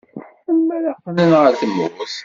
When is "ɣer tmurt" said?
1.41-2.13